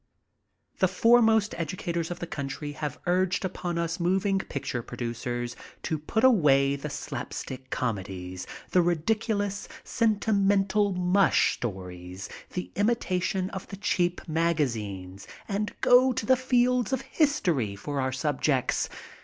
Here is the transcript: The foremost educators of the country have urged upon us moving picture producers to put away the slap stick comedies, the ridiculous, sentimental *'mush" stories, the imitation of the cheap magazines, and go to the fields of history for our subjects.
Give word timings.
The 0.79 0.87
foremost 0.87 1.53
educators 1.59 2.09
of 2.09 2.17
the 2.17 2.25
country 2.25 2.71
have 2.71 2.97
urged 3.05 3.45
upon 3.45 3.77
us 3.77 3.99
moving 3.99 4.39
picture 4.39 4.81
producers 4.81 5.55
to 5.83 5.99
put 5.99 6.23
away 6.23 6.75
the 6.75 6.89
slap 6.89 7.31
stick 7.33 7.69
comedies, 7.69 8.47
the 8.71 8.81
ridiculous, 8.81 9.67
sentimental 9.83 10.91
*'mush" 10.95 11.53
stories, 11.53 12.29
the 12.53 12.71
imitation 12.75 13.51
of 13.51 13.67
the 13.67 13.77
cheap 13.77 14.27
magazines, 14.27 15.27
and 15.47 15.79
go 15.81 16.13
to 16.13 16.25
the 16.25 16.35
fields 16.35 16.91
of 16.91 17.01
history 17.01 17.75
for 17.75 18.01
our 18.01 18.11
subjects. 18.11 18.89